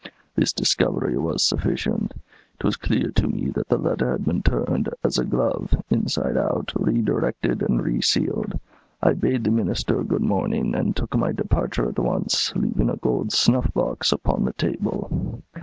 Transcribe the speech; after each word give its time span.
This 0.33 0.51
discovery 0.51 1.15
was 1.15 1.43
sufficient. 1.43 2.15
It 2.59 2.63
was 2.63 2.75
clear 2.75 3.11
to 3.11 3.27
me 3.27 3.49
that 3.51 3.67
the 3.69 3.77
letter 3.77 4.09
had 4.11 4.25
been 4.25 4.41
turned, 4.41 4.89
as 5.03 5.19
a 5.19 5.23
glove, 5.23 5.75
inside 5.91 6.35
out, 6.35 6.73
redirected 6.75 7.61
and 7.61 7.83
resealed. 7.83 8.59
I 9.03 9.13
bade 9.13 9.43
the 9.43 9.51
Minister 9.51 10.03
good 10.03 10.23
morning, 10.23 10.73
and 10.73 10.95
took 10.95 11.15
my 11.15 11.31
departure 11.33 11.87
at 11.87 11.99
once, 11.99 12.51
leaving 12.55 12.89
a 12.89 12.95
gold 12.97 13.31
snuff 13.31 13.71
box 13.75 14.11
upon 14.11 14.45
the 14.45 14.53
table. 14.53 15.43